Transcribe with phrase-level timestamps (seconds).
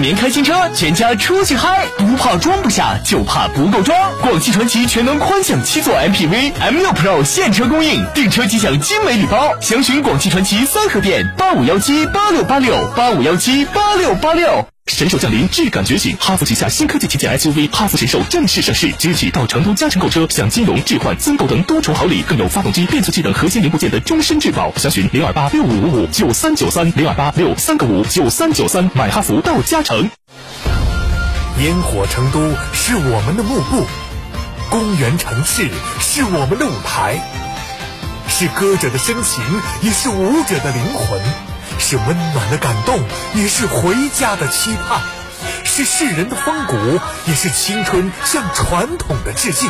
[0.00, 3.98] 年开新车，全家出去嗨，不怕装不下，就怕不够装。
[4.22, 9.52] 广汽传祺全能宽享七座 MPV M6 Pro 现车供应，订车即享精美礼包。
[9.60, 14.69] 详询广汽传祺三河店八五幺七八六八六八五幺七八六八六。
[14.94, 16.16] 神兽降临，质感觉醒。
[16.18, 24.72] 哈弗旗下新科技旗舰 SUV 哈弗神兽正式上市，即日起到成都嘉诚购车，享金融、置换、增购等多重好礼，更有发动机、变速器等核心零部件的终身质保。
[24.76, 30.10] 详询零二八六五五五九三九三零二八六三个五九三九三，买哈弗到嘉诚。
[31.58, 32.40] 烟火成都
[32.72, 33.84] 是我们的幕布，
[34.70, 35.68] 公园城市
[36.00, 37.20] 是我们的舞台，
[38.28, 39.44] 是歌者的深情，
[39.82, 41.49] 也是舞者的灵魂。
[41.80, 43.00] 是温暖的感动，
[43.34, 45.00] 也是回家的期盼；
[45.64, 46.76] 是世人的风骨，
[47.26, 49.68] 也是青春向传统的致敬；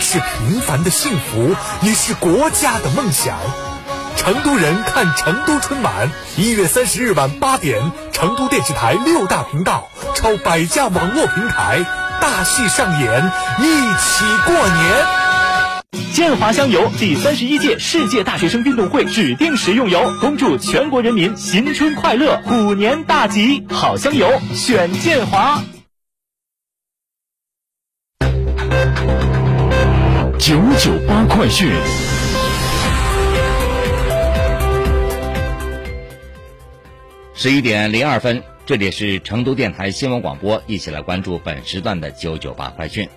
[0.00, 3.36] 是平凡的幸福，也是国家的梦想。
[4.16, 11.84] 成都人看成都春晚，一月三十日晚八点，成都电视台六大频道超百家网络平台，
[12.20, 15.41] 大戏上演，一起过年。
[16.12, 23.64] 建华香油第三十一届世界大学生运动会指定食用油，恭祝全国人民新春快乐，虎年大吉！
[23.70, 25.62] 好香油选建华。
[30.38, 31.70] 九九八快讯，
[37.32, 43.08] 十一点零二分，这里是成都电台新闻广播，一起来关注本时段的九九八快讯。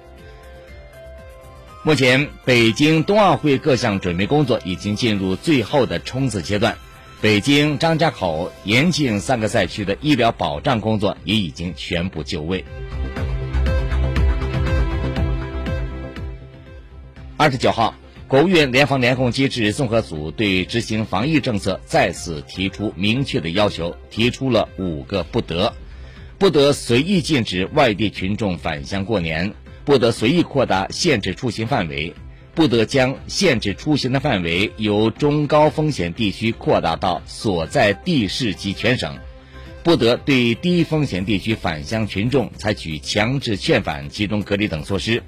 [1.86, 6.76] 目前，北京冬奥会各项准备工作已经进入最后的冲刺阶段。
[7.22, 12.66] 北京、张家口、延庆三个赛区的医疗保障工作也已经全部就位。
[17.38, 17.94] 二十九号，
[18.28, 25.72] 国务院联防联控机制综合组对执行防疫政策再次提出明确的要求，提出了五个不得：
[26.40, 29.54] 不得随意禁止外地群众返乡过年。
[29.86, 32.16] 不得随意扩大限制出行范围，
[32.56, 39.20] 不得将限制出行的范围由中高风险地区扩大到所在地市及全省，
[39.84, 45.22] 不得对低风险地区返乡群众采取强制劝返、集中隔离等措施，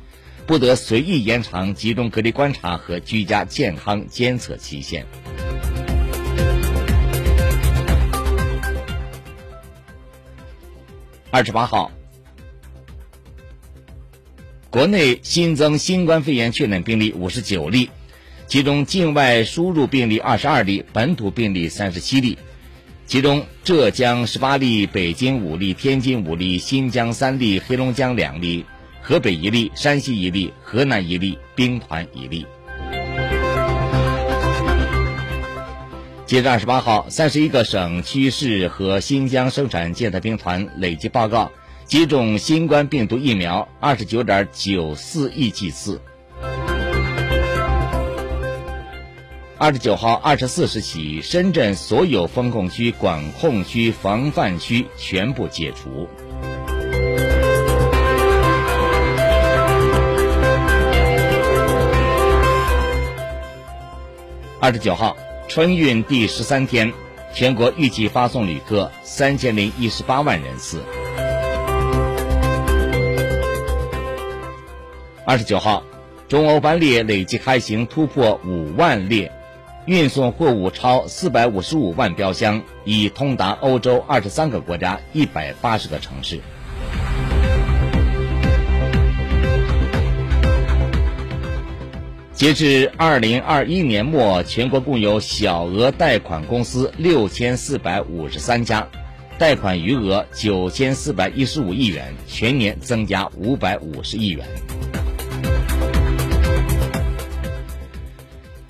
[0.47, 5.05] 不得随意延长集中隔离观察和居家健康监测期限。
[11.29, 11.91] 二十八号。
[14.69, 17.89] 国内新增新冠肺炎确诊病例五十九例，
[18.47, 22.37] 其中境外输入病例二十二例，本土病例三十七例。
[23.05, 28.65] 其中浙江十八例，北京五例，天津五例，新疆三例，黑龙江两例，
[29.01, 32.45] 河北一例，山西一例，河南一例，兵团一例。
[36.25, 41.49] 截至二十八号，三十一个省区市和新疆生产建设兵团累计报告。
[41.87, 46.01] 接种新冠病毒疫苗二十九点九四亿剂次。
[49.57, 56.09] 二十九号二十四时起，深圳所有封控区、管控区、防范区全部解除。
[64.59, 65.15] 二十九号
[65.47, 66.91] 春运第十三天，
[67.33, 70.83] 全国预计发送旅客三千零一十八万人次。
[75.29, 75.83] 二十九号，
[76.29, 79.29] 中欧班列累计开行突破五万列，
[79.85, 86.39] 运送货物超四百五十五万标箱，已通达欧洲二十三个国家一百八十个城市。
[92.31, 98.87] 截至二零二一年末，全国共有小额贷款公司六千四百五十三家，
[99.37, 104.47] 贷款余额九千四百一十五亿元，全年增加五百五十亿元。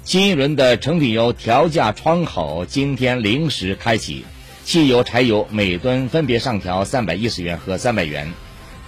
[0.08, 4.24] 新一轮的成品油调价窗口今天零时开启，
[4.64, 8.32] 汽油、柴油每吨分别上调三百一十元和三百元，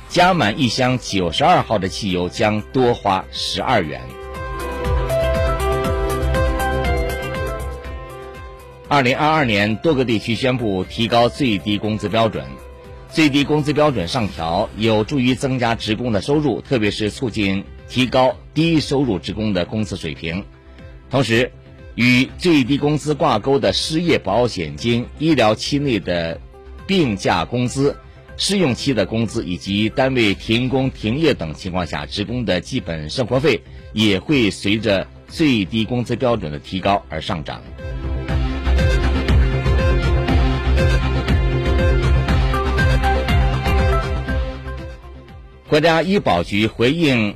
[0.07, 3.99] 加满一箱九十二号的汽油将多花十二元。
[8.87, 12.45] 二零二二年，多个地区宣布提高最低工资标准。
[13.11, 20.45] 最低工资标准上调有助于增加职工的收入，特别是促进提高低收入职工的工资水平。
[21.09, 21.51] 同时，
[21.95, 26.39] 与最低工资挂钩的失业保险金、医疗期内的
[26.85, 27.97] 病假工资、
[28.37, 33.59] 试用期的工资以及单位停工停业等情况下职工的基本生活费，
[33.91, 37.61] 也会随着最低工资标准的提高而上涨。
[45.67, 47.35] 国家医保局回应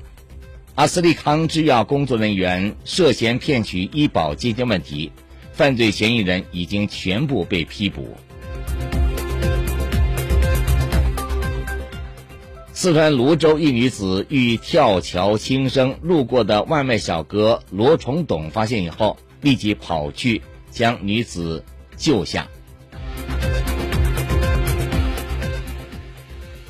[0.75, 5.11] 阿斯利康制药工作人员涉嫌骗取医保基金问题，
[5.51, 8.17] 犯罪嫌疑人已经全部被批捕。
[12.73, 20.41] 四川泸州一女子欲跳桥轻生，路过的外卖小哥罗崇董发现以后，立即跑去
[20.71, 21.63] 将女子
[21.95, 22.47] 救下。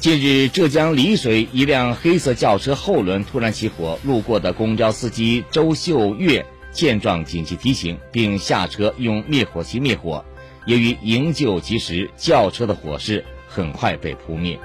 [0.04, 10.26] 近日，浙江丽水一辆黑色轿车后轮突然起火，路过的公交司机周秀月见状紧急提醒，并下车用灭火器灭火。
[10.66, 14.60] 由于营救及时，轿车的火势很快被扑灭。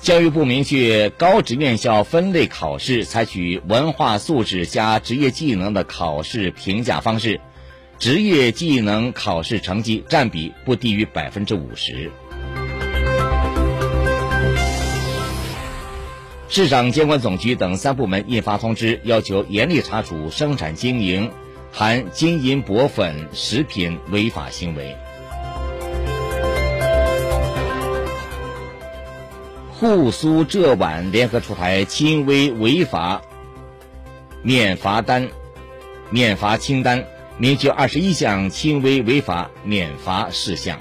[0.00, 7.40] 教育部明确，高职院校分类考试采取文化素质加职业技能的考试评价方式。
[8.02, 12.10] 职业技能考试成绩占比不低于百分之五十。
[16.48, 21.30] 市场监管总局等三部门印发通知，要求严厉查处生产经营
[21.70, 24.96] 含金银箔粉食品违法行为。
[29.70, 33.22] 沪苏浙皖联合出台轻微违法
[34.42, 35.28] 免罚单、
[36.10, 37.04] 免罚清单。
[37.38, 40.78] 明确二十一项轻微违法免罚事项。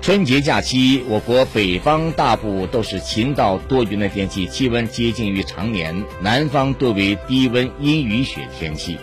[0.00, 8.98] 春节假期，我国北方大部都是晴到多云的天气，气温接近于常年；南方多为低温阴雨雪天气。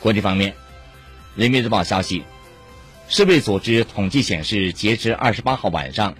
[0.00, 0.52] 国际方面，
[1.34, 2.24] 《人民日报》消息。
[3.12, 6.14] 世卫组织统计显示，截至二十八号晚上，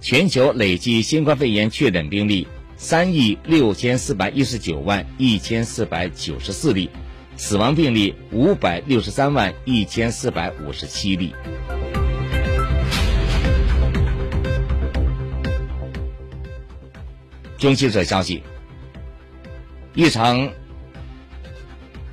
[0.00, 2.46] 全球累计新冠肺炎确诊病例
[2.76, 6.90] 三亿六千四百一十九万一千四百九十四例，
[7.36, 11.34] 死亡病例五百六十三万一千四百五十七例。
[17.58, 18.44] 中新社消息，
[19.92, 20.52] 一场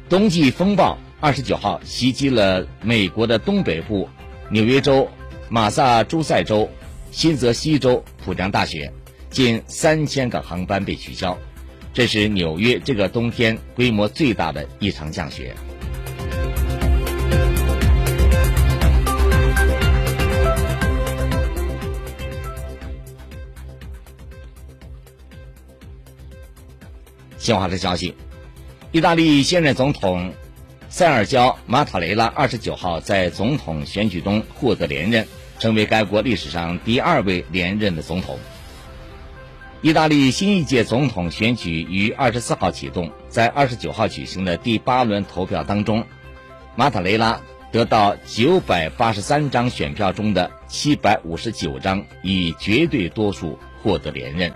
[0.09, 0.97] 冬季风暴。
[1.21, 4.07] 二十九号袭击了美国的东北部，
[4.51, 5.09] 纽约州、
[5.49, 6.69] 马萨诸塞州、
[7.11, 8.91] 新泽西州普江大学，
[9.29, 11.37] 近三千个航班被取消。
[11.93, 15.55] 这是纽约这个冬天规模最大的一场降雪。
[27.37, 28.13] 新华社消息，
[28.91, 30.33] 意大利现任总统。
[30.95, 35.27] 塞尔焦·马塔雷拉二十九号在总统选举中获得连任，
[35.59, 38.39] 成为该国历史上第二位连任的总统。
[39.81, 46.05] 意大利新一届总统选举于二十四号启动，在二十九号举行的第八轮投票当中，
[46.77, 47.41] 马塔雷拉
[47.73, 54.53] 得到九百八十三张选票中的七百五十九张，以绝对多数获得连任。